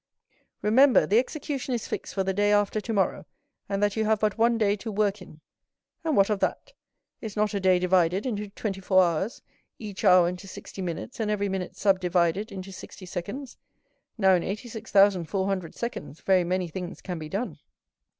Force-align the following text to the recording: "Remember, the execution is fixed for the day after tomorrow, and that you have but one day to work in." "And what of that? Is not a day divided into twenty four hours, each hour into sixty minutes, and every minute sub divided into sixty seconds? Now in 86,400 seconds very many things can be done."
"Remember, 0.63 1.05
the 1.05 1.19
execution 1.19 1.75
is 1.75 1.87
fixed 1.87 2.15
for 2.15 2.23
the 2.23 2.33
day 2.33 2.51
after 2.51 2.81
tomorrow, 2.81 3.23
and 3.69 3.83
that 3.83 3.95
you 3.95 4.03
have 4.05 4.19
but 4.19 4.35
one 4.35 4.57
day 4.57 4.75
to 4.77 4.91
work 4.91 5.21
in." 5.21 5.41
"And 6.03 6.17
what 6.17 6.31
of 6.31 6.39
that? 6.39 6.73
Is 7.21 7.35
not 7.35 7.53
a 7.53 7.59
day 7.59 7.77
divided 7.77 8.25
into 8.25 8.49
twenty 8.49 8.81
four 8.81 9.03
hours, 9.03 9.43
each 9.77 10.03
hour 10.03 10.27
into 10.27 10.47
sixty 10.47 10.81
minutes, 10.81 11.19
and 11.19 11.29
every 11.29 11.49
minute 11.49 11.77
sub 11.77 11.99
divided 11.99 12.51
into 12.51 12.71
sixty 12.71 13.05
seconds? 13.05 13.57
Now 14.17 14.33
in 14.33 14.41
86,400 14.41 15.75
seconds 15.75 16.19
very 16.21 16.45
many 16.45 16.67
things 16.67 16.99
can 17.03 17.19
be 17.19 17.29
done." 17.29 17.59